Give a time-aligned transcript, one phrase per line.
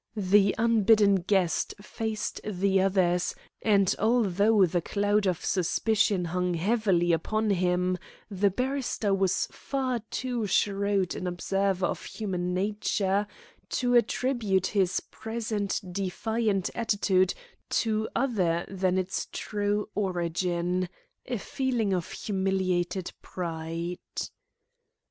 [0.17, 7.51] The unbidden guest faced the others, and although the cloud of suspicion hung heavily upon
[7.51, 13.27] him, the barrister was far too shrewd an observer of human nature
[13.69, 17.35] to attribute his present defiant attitude
[17.69, 20.89] to other than its true origin
[21.27, 23.99] a feeling of humiliated pride.